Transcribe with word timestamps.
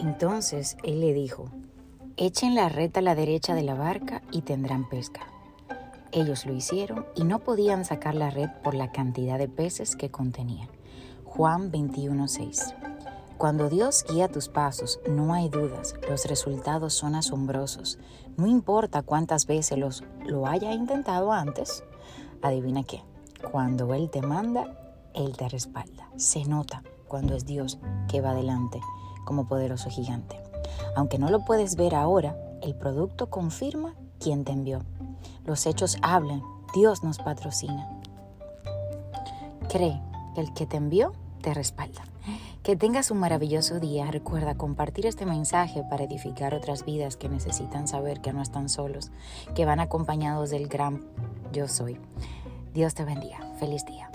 Entonces 0.00 0.78
él 0.82 1.00
le 1.00 1.12
dijo, 1.12 1.50
echen 2.16 2.54
la 2.54 2.70
red 2.70 2.90
a 2.96 3.02
la 3.02 3.14
derecha 3.14 3.54
de 3.54 3.62
la 3.62 3.74
barca 3.74 4.22
y 4.32 4.40
tendrán 4.40 4.88
pesca. 4.88 5.20
Ellos 6.10 6.46
lo 6.46 6.54
hicieron 6.54 7.04
y 7.14 7.24
no 7.24 7.40
podían 7.40 7.84
sacar 7.84 8.14
la 8.14 8.30
red 8.30 8.48
por 8.64 8.74
la 8.74 8.92
cantidad 8.92 9.38
de 9.38 9.48
peces 9.48 9.96
que 9.96 10.10
contenía. 10.10 10.70
Juan 11.24 11.70
21:6 11.70 12.74
Cuando 13.36 13.68
Dios 13.68 14.06
guía 14.08 14.28
tus 14.28 14.48
pasos, 14.48 15.00
no 15.06 15.34
hay 15.34 15.50
dudas, 15.50 15.94
los 16.08 16.24
resultados 16.24 16.94
son 16.94 17.14
asombrosos. 17.14 17.98
No 18.38 18.46
importa 18.46 19.02
cuántas 19.02 19.46
veces 19.46 19.76
los, 19.76 20.02
lo 20.24 20.46
haya 20.46 20.72
intentado 20.72 21.30
antes, 21.30 21.84
adivina 22.40 22.84
qué, 22.84 23.02
cuando 23.52 23.92
Él 23.92 24.08
te 24.08 24.22
manda, 24.22 24.94
Él 25.12 25.36
te 25.36 25.46
respalda. 25.50 26.08
Se 26.16 26.46
nota 26.46 26.82
cuando 27.10 27.34
es 27.34 27.44
Dios 27.44 27.78
que 28.08 28.22
va 28.22 28.30
adelante 28.30 28.80
como 29.26 29.46
poderoso 29.46 29.90
gigante. 29.90 30.40
Aunque 30.96 31.18
no 31.18 31.28
lo 31.28 31.44
puedes 31.44 31.76
ver 31.76 31.94
ahora, 31.94 32.36
el 32.62 32.74
producto 32.74 33.28
confirma 33.28 33.94
quién 34.18 34.44
te 34.44 34.52
envió. 34.52 34.80
Los 35.44 35.66
hechos 35.66 35.98
hablan, 36.00 36.42
Dios 36.74 37.02
nos 37.04 37.18
patrocina. 37.18 38.00
Cree 39.68 40.00
que 40.34 40.40
el 40.40 40.54
que 40.54 40.66
te 40.66 40.76
envió 40.76 41.12
te 41.42 41.52
respalda. 41.52 42.02
Que 42.62 42.76
tengas 42.76 43.10
un 43.10 43.18
maravilloso 43.18 43.80
día. 43.80 44.10
Recuerda 44.10 44.54
compartir 44.54 45.06
este 45.06 45.24
mensaje 45.24 45.82
para 45.88 46.04
edificar 46.04 46.54
otras 46.54 46.84
vidas 46.84 47.16
que 47.16 47.28
necesitan 47.28 47.88
saber 47.88 48.20
que 48.20 48.32
no 48.32 48.42
están 48.42 48.68
solos, 48.68 49.10
que 49.54 49.64
van 49.64 49.80
acompañados 49.80 50.50
del 50.50 50.68
gran 50.68 51.02
yo 51.52 51.66
soy. 51.68 51.98
Dios 52.74 52.94
te 52.94 53.04
bendiga. 53.04 53.38
Feliz 53.58 53.84
día. 53.86 54.09